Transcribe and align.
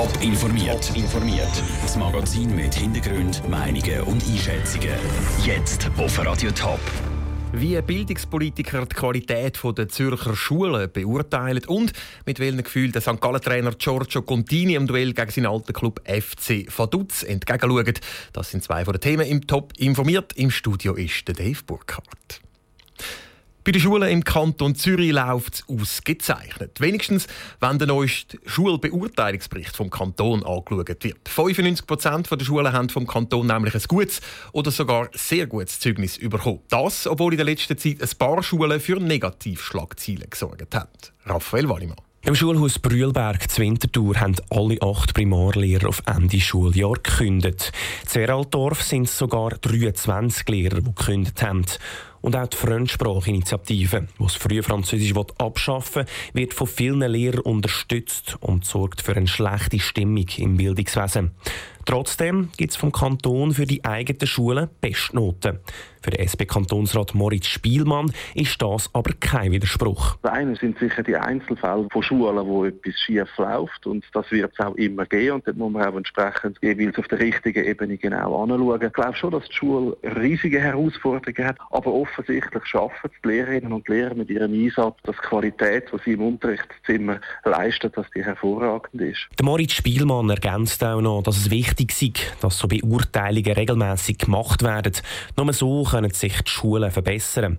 Top 0.00 0.22
informiert. 0.22 0.96
informiert. 0.96 1.62
Das 1.82 1.94
Magazin 1.94 2.56
mit 2.56 2.74
Hintergrund, 2.74 3.46
Meinungen 3.50 4.00
und 4.04 4.24
Einschätzungen. 4.26 4.94
Jetzt 5.44 5.90
auf 5.98 6.18
Radio 6.24 6.50
Top. 6.52 6.80
Wie 7.52 7.78
Bildungspolitiker 7.82 8.86
die 8.86 8.94
Qualität 8.94 9.60
der 9.62 9.88
Zürcher 9.90 10.34
Schulen 10.34 10.90
beurteilen 10.90 11.60
und 11.66 11.92
mit 12.24 12.38
welchem 12.38 12.62
Gefühl 12.62 12.90
der 12.92 13.02
St. 13.02 13.20
Gallen-Trainer 13.20 13.72
Giorgio 13.72 14.22
Contini 14.22 14.74
im 14.74 14.86
Duell 14.86 15.12
gegen 15.12 15.30
seinen 15.30 15.46
alten 15.48 15.74
Club 15.74 16.00
FC 16.06 16.66
Vaduz 16.74 17.22
entgegenschaut. 17.22 18.00
Das 18.32 18.50
sind 18.50 18.64
zwei 18.64 18.86
von 18.86 18.94
den 18.94 19.02
Themen 19.02 19.26
im 19.26 19.46
Top 19.46 19.74
informiert. 19.76 20.32
Im 20.32 20.50
Studio 20.50 20.94
ist 20.94 21.28
der 21.28 21.34
Dave 21.34 21.62
Burkhardt. 21.66 22.40
Bei 23.62 23.72
den 23.72 23.80
Schulen 23.82 24.08
im 24.08 24.24
Kanton 24.24 24.74
Zürich 24.74 25.12
läuft 25.12 25.54
es 25.54 25.64
ausgezeichnet. 25.68 26.80
Wenigstens, 26.80 27.26
wenn 27.60 27.78
der 27.78 27.88
neueste 27.88 28.38
Schulbeurteilungsbericht 28.46 29.76
vom 29.76 29.90
Kanton 29.90 30.42
angeschaut 30.44 31.04
wird. 31.04 31.28
95 31.28 31.86
Prozent 31.86 32.30
der 32.30 32.44
Schulen 32.44 32.72
haben 32.72 32.88
vom 32.88 33.06
Kanton 33.06 33.46
nämlich 33.46 33.74
ein 33.74 33.82
gutes 33.86 34.22
oder 34.52 34.70
sogar 34.70 35.10
sehr 35.12 35.46
gutes 35.46 35.78
Zeugnis 35.78 36.18
bekommen. 36.18 36.60
Das, 36.70 37.06
obwohl 37.06 37.34
in 37.34 37.36
der 37.36 37.44
letzten 37.44 37.76
Zeit 37.76 38.00
ein 38.00 38.18
paar 38.18 38.42
Schulen 38.42 38.80
für 38.80 38.98
Negativschlagziele 38.98 40.26
gesorgt 40.26 40.74
haben. 40.74 40.88
Raphael 41.26 41.68
Wallimann. 41.68 41.96
Im 42.22 42.34
Schulhaus 42.34 42.78
Brühlberg 42.78 43.50
zu 43.50 43.62
Winterthur 43.62 44.20
haben 44.20 44.36
alle 44.50 44.76
acht 44.82 45.14
Primarlehrer 45.14 45.88
auf 45.88 46.02
Ende 46.04 46.38
Schuljahr 46.38 46.92
gekündigt. 47.02 47.72
In 48.14 48.28
Altdorf 48.28 48.82
sind 48.82 49.04
es 49.04 49.16
sogar 49.16 49.52
23 49.52 50.46
Lehrer, 50.50 50.82
die 50.82 50.94
gekündigt 50.94 51.42
haben. 51.42 51.64
Und 52.20 52.36
auch 52.36 52.46
die 52.46 52.56
Fremdsprachinitiative, 52.56 54.06
die 54.18 54.22
das 54.22 54.34
Frühfranzösisch 54.34 55.14
abschaffen 55.38 56.04
will, 56.32 56.42
wird 56.42 56.54
von 56.54 56.66
vielen 56.66 57.10
Lehrern 57.10 57.40
unterstützt 57.40 58.36
und 58.40 58.64
sorgt 58.64 59.00
für 59.02 59.16
eine 59.16 59.26
schlechte 59.26 59.78
Stimmung 59.78 60.26
im 60.36 60.56
Bildungswesen. 60.56 61.32
Trotzdem 61.90 62.50
gibt 62.56 62.70
es 62.70 62.76
vom 62.76 62.92
Kanton 62.92 63.52
für 63.52 63.66
die 63.66 63.84
eigenen 63.84 64.28
Schulen 64.28 64.68
Bestnoten. 64.80 65.58
Für 66.02 66.10
den 66.10 66.20
SP-Kantonsrat 66.24 67.14
Moritz 67.14 67.46
Spielmann 67.46 68.10
ist 68.34 68.62
das 68.62 68.88
aber 68.94 69.12
kein 69.20 69.52
Widerspruch. 69.52 70.16
Das 70.22 70.32
eine 70.32 70.56
sind 70.56 70.78
sicher 70.78 71.02
die 71.02 71.16
Einzelfälle 71.16 71.88
von 71.92 72.02
Schulen, 72.02 72.46
wo 72.46 72.64
etwas 72.64 72.94
schief 72.94 73.28
läuft 73.36 73.86
und 73.86 74.04
das 74.14 74.30
wird 74.30 74.52
es 74.52 74.64
auch 74.64 74.74
immer 74.76 75.04
geben 75.04 75.32
und 75.34 75.46
dort 75.46 75.58
muss 75.58 75.72
man 75.72 75.86
auch 75.86 75.96
entsprechend 75.96 76.58
jeweils 76.62 76.96
auf 76.96 77.06
der 77.08 77.18
richtigen 77.18 77.64
Ebene 77.66 77.98
genau 77.98 78.44
anschauen. 78.44 78.80
Ich 78.82 78.92
glaube 78.92 79.14
schon, 79.16 79.32
dass 79.32 79.46
die 79.48 79.54
Schule 79.54 79.96
riesige 80.02 80.60
Herausforderungen 80.60 81.48
hat, 81.48 81.58
aber 81.70 81.92
offensichtlich 81.92 82.64
schaffen 82.64 83.10
die 83.22 83.28
Lehrerinnen 83.28 83.72
und 83.72 83.86
Lehrer 83.88 84.14
mit 84.14 84.30
ihrem 84.30 84.54
Einsatz, 84.54 84.96
dass 85.02 85.16
die 85.16 85.28
Qualität, 85.28 85.90
die 85.92 85.98
sie 86.04 86.12
im 86.12 86.22
Unterrichtszimmer 86.22 87.20
leisten, 87.44 87.92
dass 87.94 88.06
die 88.16 88.24
hervorragend 88.24 89.02
ist. 89.02 89.28
Der 89.38 89.44
Moritz 89.44 89.72
Spielmann 89.72 90.30
ergänzt 90.30 90.82
auch 90.82 91.02
noch, 91.02 91.22
dass 91.22 91.36
es 91.36 91.50
wichtig 91.50 91.79
ist, 91.80 92.20
dass 92.40 92.58
so 92.58 92.68
Beurteilungen 92.68 93.52
regelmäßig 93.52 94.18
gemacht 94.18 94.62
werden. 94.62 94.92
Nur 95.36 95.52
so 95.52 95.84
können 95.84 96.12
sich 96.12 96.40
die 96.42 96.50
Schulen 96.50 96.90
verbessern. 96.90 97.58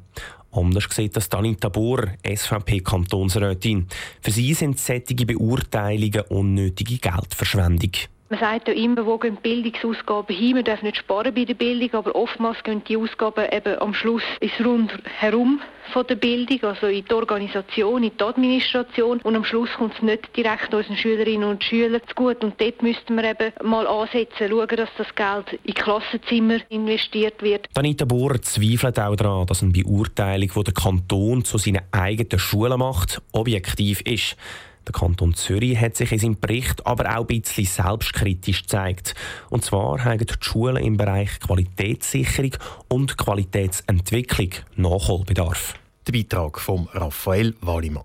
Anders 0.52 0.88
sieht 0.90 1.16
das 1.16 1.30
Danita 1.30 1.70
Bohr, 1.70 2.10
SVP-Kantonsrätin. 2.24 3.88
Für 4.22 4.32
sie 4.32 4.54
sind 4.54 4.80
solche 4.80 5.26
Beurteilungen 5.26 6.22
unnötige 6.30 6.98
Geldverschwendung. 6.98 7.92
Man 8.32 8.40
sagt 8.40 8.70
ja 8.70 8.74
immer, 8.74 9.06
wo 9.06 9.18
gehen 9.18 9.36
Bildungsausgaben 9.44 10.34
hin? 10.34 10.54
Man 10.54 10.64
darf 10.64 10.82
nicht 10.82 10.96
sparen 10.96 11.34
bei 11.34 11.44
der 11.44 11.54
Bildung, 11.54 11.94
aber 11.96 12.16
oftmals 12.16 12.64
gehen 12.64 12.82
die 12.88 12.96
Ausgaben 12.96 13.46
eben 13.52 13.78
am 13.80 13.94
Schluss 13.94 14.24
ins 14.40 14.54
Rundherum 14.66 15.60
von 15.92 16.08
der 16.08 16.16
Bildung, 16.16 16.64
also 16.64 16.88
in 16.88 17.04
die 17.04 17.14
Organisation, 17.14 18.04
in 18.04 18.12
die 18.18 18.24
Administration 18.24 19.20
und 19.24 19.36
am 19.36 19.44
Schluss 19.44 19.70
kommt 19.78 19.96
es 19.96 20.02
nicht 20.02 20.34
direkt 20.38 20.74
unseren 20.74 20.96
Schülerinnen 20.96 21.50
und 21.50 21.62
Schülern 21.62 22.00
zu 22.08 22.16
gut 22.16 22.42
und 22.42 22.54
dort 22.62 22.82
müssten 22.82 23.16
wir 23.16 23.32
eben 23.32 23.52
mal 23.68 23.86
ansetzen, 23.86 24.48
schauen, 24.48 24.78
dass 24.78 24.90
das 24.98 25.14
Geld 25.14 25.60
in 25.66 25.74
Klassenzimmer 25.74 26.60
investiert 26.70 27.42
wird. 27.42 27.68
Danita 27.74 28.06
Bohr 28.06 28.42
zweifelt 28.42 28.98
auch 28.98 29.18
daran, 29.18 29.46
dass 29.46 29.62
eine 29.62 29.74
Beurteilung, 29.74 30.50
die 30.56 30.64
der 30.64 30.74
Kanton 30.74 31.44
zu 31.44 31.58
seinen 31.58 31.82
eigenen 31.92 32.40
Schulen 32.40 32.80
macht, 32.80 33.22
objektiv 33.34 34.00
ist. 34.02 34.38
Der 34.88 34.94
Kanton 34.94 35.36
Zürich 35.36 35.80
hat 35.80 35.96
sich 35.96 36.12
in 36.12 36.20
seinem 36.20 36.40
Bericht 36.40 36.86
aber 36.88 37.16
auch 37.16 37.22
ein 37.22 37.42
bisschen 37.42 37.66
selbstkritisch 37.66 38.64
gezeigt. 38.64 39.14
Und 39.50 39.64
zwar 39.64 40.04
haben 40.04 40.18
die 40.20 40.34
Schulen 40.40 40.84
im 40.84 40.98
Bereich 40.98 41.40
Qualitätssicherung 41.40 42.56
und 42.88 43.18
Qualitätsentwicklung 43.18 44.50
Nachholbedarf. 44.76 45.76
Der 46.08 46.14
Beitrag 46.14 46.60
von 46.60 46.88
Raphael 46.94 47.56
Wallimann. 47.62 48.04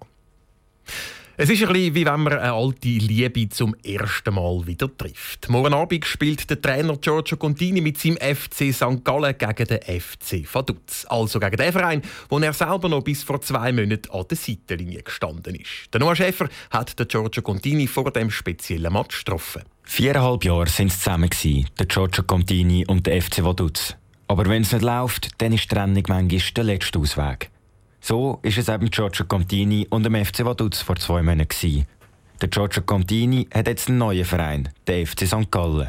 Es 1.38 1.50
ist 1.50 1.62
ein 1.62 1.70
bisschen 1.70 1.94
wie 1.94 2.06
wenn 2.06 2.20
man 2.20 2.32
eine 2.32 2.50
alte 2.50 2.88
Liebe 2.88 3.46
zum 3.50 3.76
ersten 3.84 4.34
Mal 4.34 4.66
wieder 4.66 4.88
trifft. 4.96 5.50
Morgen 5.50 5.74
Abend 5.74 6.06
spielt 6.06 6.48
der 6.48 6.62
Trainer 6.62 6.96
Giorgio 6.96 7.36
Contini 7.36 7.82
mit 7.82 7.98
seinem 7.98 8.16
FC 8.16 8.72
St. 8.72 9.04
Gallen 9.04 9.36
gegen 9.36 9.66
den 9.66 10.00
FC 10.00 10.46
Vaduz. 10.50 11.04
Also 11.10 11.38
gegen 11.38 11.58
den 11.58 11.72
Verein, 11.72 12.00
wo 12.30 12.38
er 12.38 12.54
selber 12.54 12.88
noch 12.88 13.04
bis 13.04 13.22
vor 13.22 13.38
zwei 13.42 13.70
Monaten 13.70 14.10
an 14.12 14.24
der 14.30 14.36
Seitenlinie 14.38 15.02
gestanden 15.02 15.56
ist. 15.56 15.92
Der 15.92 16.00
Noah 16.00 16.16
Schäfer 16.16 16.48
hat 16.70 16.98
den 16.98 17.06
Giorgio 17.06 17.42
Contini 17.42 17.86
vor 17.86 18.10
dem 18.10 18.30
speziellen 18.30 18.90
Match 18.90 19.22
getroffen. 19.22 19.60
Viereinhalb 19.82 20.42
Jahre 20.42 20.70
sind 20.70 20.90
es 20.90 21.00
zusammen, 21.00 21.28
der 21.78 21.86
Giorgio 21.86 22.24
Contini 22.24 22.86
und 22.86 23.06
der 23.06 23.20
FC 23.20 23.44
Vaduz. 23.44 23.94
Aber 24.26 24.46
wenn 24.46 24.62
es 24.62 24.72
nicht 24.72 24.80
läuft, 24.80 25.28
dann 25.36 25.52
ist 25.52 25.64
die 25.64 25.74
Trennung 25.74 26.02
manchmal 26.08 26.40
der 26.56 26.64
letzte 26.64 26.98
Ausweg. 26.98 27.50
So 28.08 28.38
ist 28.42 28.56
es 28.56 28.68
eben 28.68 28.88
Giorgio 28.88 29.24
Contini 29.26 29.88
und 29.90 30.04
dem 30.04 30.14
FC 30.14 30.44
Vaduz 30.44 30.80
vor 30.80 30.94
zwei 30.94 31.24
Monaten. 31.24 31.48
Gewesen. 31.48 31.88
Der 32.40 32.46
Giorgio 32.46 32.84
Contini 32.84 33.48
hat 33.52 33.66
jetzt 33.66 33.88
einen 33.88 33.98
neuen 33.98 34.24
Verein, 34.24 34.68
den 34.86 35.04
FC 35.04 35.26
St. 35.26 35.50
Gallen. 35.50 35.88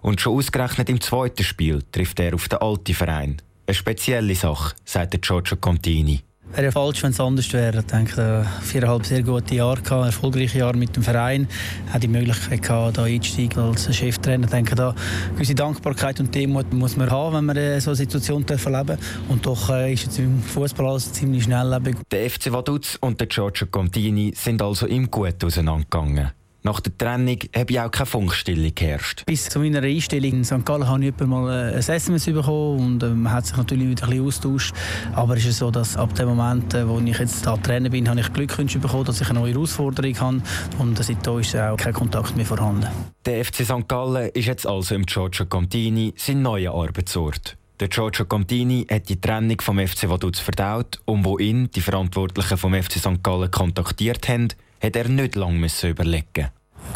Und 0.00 0.18
schon 0.18 0.38
ausgerechnet 0.38 0.88
im 0.88 1.02
zweiten 1.02 1.44
Spiel 1.44 1.82
trifft 1.92 2.20
er 2.20 2.34
auf 2.34 2.48
den 2.48 2.60
alten 2.60 2.94
Verein. 2.94 3.42
Eine 3.66 3.74
spezielle 3.74 4.34
Sache, 4.34 4.74
sagt 4.86 5.12
der 5.12 5.20
Giorgio 5.20 5.58
Contini. 5.58 6.22
Wäre 6.50 6.64
ja 6.64 6.70
falsch, 6.70 7.02
wenn 7.02 7.12
es 7.12 7.20
anders 7.20 7.50
wäre. 7.54 7.78
Ich 7.78 7.86
denke, 7.86 8.44
viereinhalb 8.60 9.06
sehr 9.06 9.22
gute 9.22 9.54
Jahre 9.54 9.80
gehabt, 9.80 10.06
erfolgreiche 10.06 10.58
Jahre 10.58 10.76
mit 10.76 10.94
dem 10.94 11.02
Verein. 11.02 11.48
Hatte 11.88 12.00
die 12.00 12.08
Möglichkeit 12.08 12.62
gehabt, 12.62 12.98
da 12.98 13.04
einzusteigen 13.04 13.62
als 13.62 13.94
Cheftrainer. 13.96 14.44
Ich 14.44 14.50
denke, 14.50 14.74
da 14.74 14.94
gewisse 15.34 15.54
Dankbarkeit 15.54 16.20
und 16.20 16.34
Demut 16.34 16.70
muss 16.74 16.96
man 16.96 17.10
haben, 17.10 17.36
wenn 17.36 17.44
man 17.46 17.56
äh, 17.56 17.80
so 17.80 17.90
eine 17.90 17.96
Situation 17.96 18.44
erleben 18.46 18.98
Und 19.28 19.46
doch 19.46 19.70
äh, 19.70 19.94
ist 19.94 20.04
jetzt 20.04 20.18
im 20.18 20.42
Fußball 20.42 20.88
alles 20.88 21.12
ziemlich 21.14 21.44
schnelllebig. 21.44 21.96
Der 22.10 22.28
FC 22.28 22.52
Vaduz 22.52 22.98
und 23.00 23.18
der 23.18 23.28
Giorgio 23.28 23.68
Contini 23.68 24.34
sind 24.36 24.60
also 24.60 24.86
im 24.86 25.10
Gut 25.10 25.42
auseinandergegangen. 25.42 26.32
Nach 26.64 26.78
der 26.78 26.96
Trennung 26.96 27.38
habe 27.56 27.72
ich 27.72 27.80
auch 27.80 27.90
keine 27.90 28.06
Funkstille 28.06 28.70
geherrscht. 28.70 29.26
Bis 29.26 29.48
zu 29.48 29.58
meiner 29.58 29.82
Einstellung 29.82 30.30
in 30.30 30.44
St. 30.44 30.64
Gallen 30.64 30.86
habe 30.86 31.04
ich 31.04 31.18
mal 31.26 31.50
ein 31.50 31.74
SMS 31.74 32.26
bekommen 32.26 32.78
und 32.78 33.02
ähm, 33.02 33.22
man 33.22 33.32
hat 33.32 33.46
sich 33.46 33.56
natürlich 33.56 33.88
wieder 33.88 34.04
ein 34.04 34.10
bisschen 34.10 34.26
austauscht. 34.26 34.74
Aber 35.12 35.36
es 35.36 35.44
ist 35.44 35.58
so, 35.58 35.72
dass 35.72 35.96
ab 35.96 36.14
dem 36.14 36.28
Moment, 36.28 36.72
äh, 36.74 36.88
wo 36.88 37.00
ich 37.00 37.18
jetzt 37.18 37.44
da 37.44 37.56
Trainer 37.56 37.90
bin, 37.90 38.08
habe 38.08 38.20
ich 38.20 38.32
Glückwünsche 38.32 38.78
bekommen, 38.78 39.04
dass 39.04 39.20
ich 39.20 39.28
eine 39.28 39.40
neue 39.40 39.54
Herausforderung 39.54 40.20
habe 40.20 40.42
und 40.78 41.02
seitdem 41.02 41.40
ist 41.40 41.56
auch 41.56 41.76
kein 41.76 41.94
Kontakt 41.94 42.36
mehr 42.36 42.46
vorhanden. 42.46 42.86
Der 43.26 43.44
FC 43.44 43.64
St. 43.64 43.88
Gallen 43.88 44.30
ist 44.30 44.46
jetzt 44.46 44.64
also 44.64 44.94
im 44.94 45.04
Giorgio 45.04 45.46
Contini 45.46 46.14
sein 46.16 46.42
neuer 46.42 46.74
Arbeitsort. 46.74 47.56
Der 47.80 47.88
Giorgio 47.88 48.24
Contini 48.24 48.86
hat 48.88 49.08
die 49.08 49.20
Trennung 49.20 49.60
vom 49.60 49.84
FC 49.84 50.08
Vaduz 50.08 50.38
verdaut 50.38 51.00
und 51.06 51.24
wo 51.24 51.40
ihn 51.40 51.68
die 51.72 51.80
Verantwortlichen 51.80 52.56
vom 52.56 52.74
FC 52.74 53.00
St. 53.00 53.24
Gallen 53.24 53.50
kontaktiert 53.50 54.28
haben, 54.28 54.48
hat 54.82 54.96
er 54.96 55.08
nicht 55.08 55.34
lange 55.34 55.68
überlegen 55.84 56.48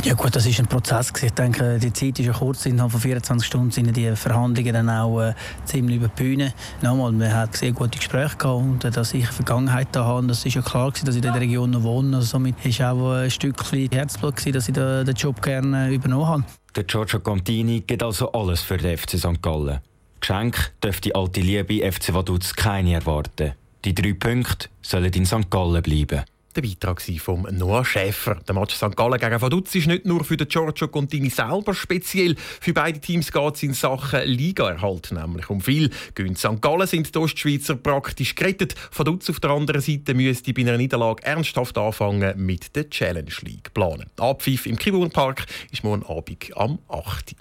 ja 0.04 0.14
gut, 0.14 0.36
das 0.36 0.46
ist 0.46 0.60
ein 0.60 0.66
Prozess. 0.66 1.12
Ich 1.20 1.32
denke, 1.32 1.78
die 1.78 1.92
Zeit 1.92 2.18
ist 2.18 2.26
ja 2.26 2.32
kurz. 2.32 2.66
Innerhalb 2.66 2.92
von 2.92 3.00
24 3.00 3.46
Stunden 3.46 3.70
sind 3.70 3.96
die 3.96 4.14
Verhandlungen 4.14 4.72
dann 4.72 4.90
auch 4.90 5.20
äh, 5.20 5.34
ziemlich 5.64 5.96
über 5.96 6.08
die 6.08 6.22
Bühne. 6.22 6.54
Nochmal, 6.82 7.12
wir 7.18 7.34
hatten 7.34 7.54
sehr 7.54 7.72
gute 7.72 7.98
Gespräche 7.98 8.36
gehabt 8.36 8.62
und 8.62 8.84
äh, 8.84 8.90
dass 8.90 9.14
ich 9.14 9.24
eine 9.24 9.32
Vergangenheit 9.32 9.88
da 9.92 10.04
habe. 10.04 10.26
Das 10.26 10.44
ist 10.44 10.54
ja 10.54 10.62
klar 10.62 10.90
gewesen, 10.90 11.06
dass 11.06 11.16
ich 11.16 11.24
in 11.24 11.32
der 11.32 11.40
Region 11.40 11.70
noch 11.70 11.82
wohne. 11.82 12.16
Also 12.16 12.28
somit 12.28 12.54
ist 12.64 12.80
auch 12.82 13.14
ein 13.14 13.30
Stückchen 13.30 13.88
Herzblut 13.90 14.36
gewesen, 14.36 14.52
dass 14.52 14.68
ich 14.68 14.74
den, 14.74 15.04
den 15.04 15.14
Job 15.14 15.42
gerne 15.42 15.90
übernommen 15.90 16.26
habe. 16.26 16.44
Der 16.74 16.84
Giorgio 16.84 17.20
Contini 17.20 17.80
geht 17.80 18.02
also 18.02 18.30
alles 18.32 18.60
für 18.60 18.76
den 18.76 18.96
FC 18.96 19.18
St. 19.18 19.42
Gallen. 19.42 19.80
Geschenk 20.20 20.72
dürfte 20.82 21.08
die 21.08 21.14
alte 21.14 21.40
Liebe 21.40 21.90
FC 21.90 22.14
Vaduz 22.14 22.54
keine 22.54 22.94
erwarten. 22.94 23.52
Die 23.84 23.94
drei 23.94 24.12
Punkte 24.12 24.68
sollen 24.82 25.12
in 25.12 25.26
St. 25.26 25.50
Gallen 25.50 25.82
bleiben. 25.82 26.24
Der 26.56 26.62
Beitrag 26.62 27.02
von 27.20 27.46
Noah 27.50 27.84
Schäfer. 27.84 28.36
Der 28.48 28.54
Match 28.54 28.76
St. 28.76 28.96
Gallen 28.96 29.20
gegen 29.20 29.42
Vaduz 29.42 29.74
ist 29.74 29.88
nicht 29.88 30.06
nur 30.06 30.24
für 30.24 30.38
den 30.38 30.48
Giorgio 30.48 30.88
Contini 30.88 31.28
selber 31.28 31.74
speziell. 31.74 32.34
Für 32.38 32.72
beide 32.72 32.98
Teams 32.98 33.30
geht 33.30 33.56
es 33.56 33.62
in 33.62 33.74
Sachen 33.74 34.22
Ligaerhalt 34.24 35.12
nämlich 35.12 35.50
um 35.50 35.60
viel. 35.60 35.90
Gehen 36.14 36.34
St. 36.34 36.62
Gallen 36.62 36.86
sind 36.86 37.14
die 37.14 37.18
Ostschweizer 37.18 37.76
praktisch 37.76 38.34
gerettet. 38.34 38.74
Vaduz 38.90 39.28
auf 39.28 39.38
der 39.38 39.50
anderen 39.50 39.82
Seite 39.82 40.14
müsste 40.14 40.54
bei 40.54 40.62
einer 40.62 40.78
Niederlage 40.78 41.24
ernsthaft 41.24 41.76
anfangen 41.76 42.32
mit 42.42 42.74
der 42.74 42.88
Challenge 42.88 43.32
League 43.42 43.74
planen. 43.74 44.06
Abpfiff 44.16 44.64
im 44.64 44.78
Kibun 44.78 45.10
Park 45.10 45.44
ist 45.70 45.84
morgen 45.84 46.06
Abend 46.06 46.56
am 46.56 46.78
8. 46.88 47.36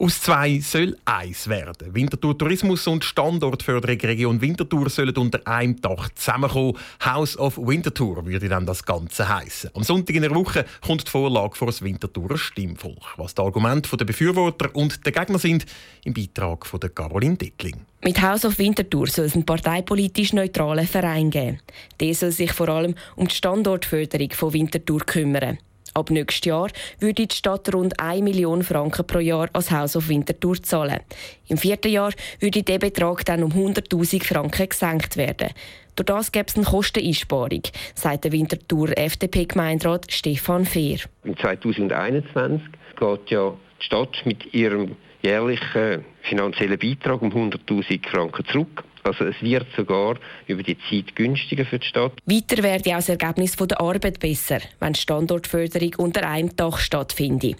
Aus 0.00 0.20
zwei 0.20 0.60
soll 0.60 0.96
eins 1.04 1.48
werden. 1.48 1.92
Winterthur 1.92 2.38
Tourismus 2.38 2.86
und 2.86 3.02
Standortförderung 3.02 3.98
Region 3.98 4.40
Winterthur 4.40 4.88
sollen 4.90 5.16
unter 5.16 5.44
einem 5.44 5.80
Dach 5.80 6.08
zusammenkommen. 6.14 6.76
House 7.04 7.36
of 7.36 7.58
Winterthur 7.58 8.24
würde 8.24 8.48
dann 8.48 8.64
das 8.64 8.84
Ganze 8.84 9.28
heißen. 9.28 9.70
Am 9.74 9.82
Sonntag 9.82 10.14
in 10.14 10.22
der 10.22 10.32
Woche 10.32 10.66
kommt 10.86 11.08
die 11.08 11.10
Vorlage 11.10 11.56
vor 11.56 11.66
das 11.66 11.82
Winterthurer 11.82 12.38
Stimmvolk. 12.38 13.14
Was 13.16 13.34
die 13.34 13.42
Argumente 13.42 13.96
der 13.96 14.04
Befürworter 14.04 14.72
und 14.72 15.04
der 15.04 15.10
Gegner 15.10 15.40
sind, 15.40 15.66
im 16.04 16.14
Beitrag 16.14 16.64
von 16.64 16.78
Caroline 16.78 17.36
Dettling. 17.36 17.80
Mit 18.04 18.22
House 18.22 18.44
of 18.44 18.56
Winterthur 18.60 19.08
soll 19.08 19.24
es 19.24 19.34
einen 19.34 19.46
parteipolitisch 19.46 20.32
neutralen 20.32 20.86
Verein 20.86 21.30
geben. 21.30 21.58
Der 21.98 22.14
soll 22.14 22.30
sich 22.30 22.52
vor 22.52 22.68
allem 22.68 22.94
um 23.16 23.26
die 23.26 23.34
Standortförderung 23.34 24.30
von 24.30 24.52
Winterthur 24.52 25.00
kümmern. 25.00 25.58
Ab 25.94 26.10
nächstes 26.10 26.46
Jahr 26.46 26.68
würde 27.00 27.26
die 27.26 27.34
Stadt 27.34 27.72
rund 27.74 27.98
1 28.00 28.22
Million 28.22 28.62
Franken 28.62 29.06
pro 29.06 29.18
Jahr 29.18 29.48
als 29.52 29.70
Haus 29.70 29.96
auf 29.96 30.08
Winterthur 30.08 30.62
zahlen. 30.62 31.00
Im 31.48 31.58
vierten 31.58 31.90
Jahr 31.90 32.12
würde 32.40 32.62
der 32.62 32.78
Betrag 32.78 33.24
dann 33.24 33.42
um 33.42 33.52
100.000 33.52 34.24
Franken 34.24 34.68
gesenkt 34.68 35.16
werden. 35.16 35.48
Durch 35.96 36.06
das 36.06 36.30
gäbe 36.30 36.46
es 36.46 36.56
eine 36.56 36.64
Kosteneinsparung, 36.64 37.62
sagt 37.94 38.24
der 38.24 38.32
Winterthur 38.32 38.96
FDP-Gemeinderat 38.96 40.12
Stefan 40.12 40.64
Fehr. 40.64 40.98
Im 41.24 41.36
2021 41.36 42.60
geht 42.98 43.30
ja 43.30 43.50
die 43.80 43.84
Stadt 43.84 44.22
mit 44.24 44.54
ihrem 44.54 44.94
jährlichen 45.22 46.04
finanziellen 46.22 46.78
Beitrag 46.78 47.20
um 47.20 47.30
100.000 47.30 48.08
Franken 48.08 48.44
zurück. 48.46 48.84
Also 49.08 49.24
es 49.24 49.40
wird 49.40 49.66
sogar 49.74 50.16
über 50.46 50.62
die 50.62 50.76
Zeit 50.90 51.16
günstiger 51.16 51.64
für 51.64 51.78
die 51.78 51.86
Stadt. 51.86 52.12
Weiter 52.26 52.62
werde 52.62 52.90
auch 52.90 52.96
das 52.96 53.08
Ergebnis 53.08 53.56
der 53.56 53.80
Arbeit 53.80 54.20
besser, 54.20 54.58
wenn 54.80 54.92
die 54.92 55.00
Standortförderung 55.00 55.94
unter 55.96 56.28
einem 56.28 56.54
Dach 56.54 56.78
stattfindet. 56.78 57.56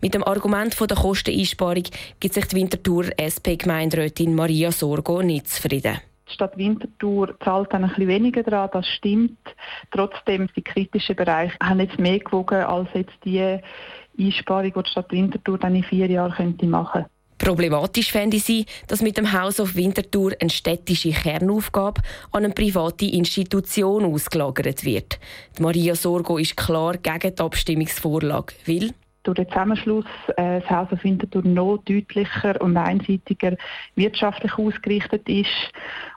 Mit 0.00 0.14
dem 0.14 0.24
Argument 0.24 0.76
der 0.78 0.96
Kosteneinsparung 0.96 1.84
gibt 2.18 2.34
sich 2.34 2.46
die 2.46 2.56
Winterthur 2.56 3.06
SP-Gemeinderätin 3.16 4.34
Maria 4.34 4.72
Sorgo 4.72 5.22
nicht 5.22 5.48
zufrieden. 5.48 5.98
Die 6.28 6.34
Stadt 6.34 6.58
Winterthur 6.58 7.38
zahlt 7.40 7.72
dann 7.72 7.84
ein 7.84 7.90
bisschen 7.90 8.08
weniger 8.08 8.42
daran, 8.42 8.70
das 8.72 8.86
stimmt. 8.88 9.38
Trotzdem, 9.92 10.48
die 10.54 10.62
kritischen 10.62 11.16
Bereiche 11.16 11.56
haben 11.62 11.80
jetzt 11.80 11.98
mehr 11.98 12.18
gewogen 12.18 12.62
als 12.64 12.88
jetzt 12.92 13.16
die 13.24 13.60
Einsparung, 14.18 14.72
die 14.72 14.82
die 14.82 14.90
Stadt 14.90 15.12
Winterthur 15.12 15.58
dann 15.58 15.76
in 15.76 15.84
vier 15.84 16.10
Jahren 16.10 16.32
könnte 16.32 16.66
machen 16.66 17.02
könnte. 17.02 17.17
Problematisch 17.38 18.10
fände 18.10 18.38
sie, 18.38 18.66
dass 18.88 19.00
mit 19.00 19.16
dem 19.16 19.32
Haus 19.32 19.60
auf 19.60 19.76
Winterthur 19.76 20.32
eine 20.40 20.50
städtische 20.50 21.10
Kernaufgabe 21.10 22.02
an 22.32 22.44
eine 22.44 22.52
private 22.52 23.06
Institution 23.06 24.04
ausgelagert 24.04 24.84
wird. 24.84 25.18
Die 25.56 25.62
Maria 25.62 25.94
Sorgo 25.94 26.38
ist 26.38 26.56
klar 26.56 26.96
gegen 26.96 27.34
die 27.34 27.40
Abstimmungsvorlage, 27.42 28.54
weil 28.66 28.90
durch 29.22 29.36
den 29.36 29.48
Zusammenschluss 29.48 30.06
äh, 30.36 30.60
das 30.60 30.70
Haus 30.70 30.88
auf 30.90 31.04
Winterthur 31.04 31.42
noch 31.42 31.78
deutlicher 31.84 32.60
und 32.60 32.76
einseitiger 32.76 33.56
wirtschaftlich 33.94 34.56
ausgerichtet 34.56 35.28
ist. 35.28 35.72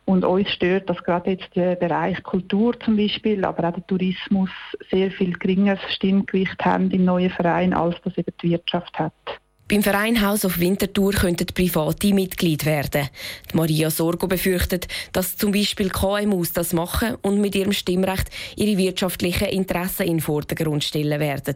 Und 0.06 0.24
uns 0.24 0.50
stört, 0.50 0.90
dass 0.90 1.04
gerade 1.04 1.32
jetzt 1.32 1.54
der 1.56 1.76
Bereich 1.76 2.22
Kultur 2.24 2.80
zum 2.80 2.98
Beispiel, 2.98 3.44
aber 3.44 3.68
auch 3.68 3.74
der 3.74 3.86
Tourismus 3.86 4.50
sehr 4.90 5.12
viel 5.12 5.34
geringeres 5.34 5.82
Stimmgewicht 5.94 6.64
haben 6.64 6.90
im 6.92 7.06
neuen 7.06 7.32
Verein, 7.32 7.74
als 7.74 7.96
das 8.04 8.18
eben 8.18 8.34
die 8.42 8.52
Wirtschaft 8.52 8.98
hat. 8.98 9.41
Beim 9.72 9.84
Verein 9.84 10.22
Haus 10.22 10.44
auf 10.44 10.60
Winterthur 10.60 11.14
könnten 11.14 11.46
private 11.46 12.14
Mitglied 12.14 12.66
werden. 12.66 13.08
Die 13.50 13.56
Maria 13.56 13.90
Sorgo 13.90 14.28
befürchtet, 14.28 14.90
dass 15.14 15.38
zum 15.38 15.54
Beispiel 15.54 15.90
KMUs 15.90 16.52
das 16.52 16.74
machen 16.74 17.16
und 17.22 17.40
mit 17.40 17.56
ihrem 17.56 17.72
Stimmrecht 17.72 18.30
ihre 18.58 18.78
wirtschaftlichen 18.78 19.48
Interessen 19.48 20.08
in 20.08 20.16
den 20.16 20.20
Vordergrund 20.20 20.84
stellen 20.84 21.22
werden. 21.22 21.56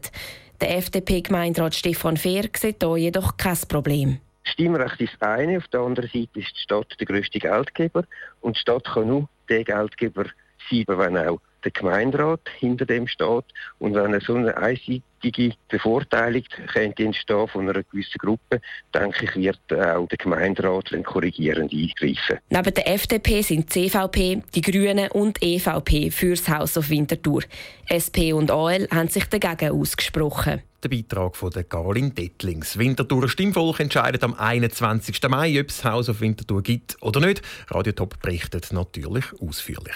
Der 0.61 0.77
FDP-Gemeinderat 0.77 1.75
Stefan 1.75 2.15
Fehr 2.15 2.45
sieht 2.55 2.81
hier 2.81 2.95
jedoch 2.95 3.35
kein 3.35 3.57
Problem. 3.67 4.19
Stimmrecht 4.45 5.01
ist 5.01 5.17
das 5.19 5.29
eine, 5.31 5.57
auf 5.57 5.67
der 5.67 5.81
anderen 5.81 6.09
Seite 6.09 6.39
ist 6.39 6.55
die 6.55 6.61
Stadt 6.61 6.95
der 6.97 7.07
grösste 7.07 7.39
Geldgeber 7.39 8.05
und 8.39 8.55
die 8.55 8.61
Stadt 8.61 8.85
kann 8.85 9.09
nur 9.09 9.27
der 9.49 9.65
Geldgeber 9.65 10.23
sein, 10.71 10.85
wenn 10.87 11.17
auch 11.17 11.41
der 11.65 11.71
Gemeinderat 11.71 12.41
hinter 12.59 12.85
dem 12.85 13.07
steht 13.07 13.45
und 13.79 13.95
wenn 13.95 14.05
eine 14.05 14.21
so 14.21 14.35
eine 14.35 14.55
einseitige 14.55 15.53
Bevorteilung 15.67 16.43
könnte 16.71 17.03
entstehen 17.03 17.47
von 17.47 17.67
einer 17.67 17.83
gewissen 17.83 18.17
Gruppe, 18.19 18.61
denke 18.93 19.25
ich, 19.25 19.35
wird 19.35 19.59
auch 19.73 20.07
der 20.07 20.17
Gemeinderat 20.17 20.91
korrigierend 21.03 21.73
eingreifen. 21.73 22.39
Neben 22.49 22.73
der 22.73 22.93
FDP 22.93 23.41
sind 23.41 23.71
CVP, 23.71 24.43
die 24.53 24.61
Grünen 24.61 25.09
und 25.11 25.41
EVP 25.41 26.11
fürs 26.11 26.47
Haus 26.47 26.77
auf 26.77 26.89
Winterthur. 26.89 27.41
SP 27.89 28.33
und 28.33 28.51
AL 28.51 28.87
haben 28.91 29.09
sich 29.09 29.25
dagegen 29.25 29.71
ausgesprochen. 29.71 30.61
Der 30.85 30.89
Beitrag 30.89 31.35
von 31.35 31.49
der 31.49 31.63
Caroline 31.63 32.11
Dettlings. 32.11 32.77
Winterthur 32.77 33.27
Stimmvolk 33.27 33.79
entscheidet 33.79 34.23
am 34.23 34.35
21. 34.35 35.19
Mai, 35.29 35.59
ob 35.59 35.69
es 35.69 35.83
Haus 35.83 36.09
auf 36.09 36.21
Winterthur 36.21 36.61
gibt 36.61 37.01
oder 37.01 37.21
nicht. 37.21 37.41
Radio 37.69 37.91
Top 37.93 38.21
berichtet 38.21 38.71
natürlich 38.71 39.25
ausführlich. 39.41 39.95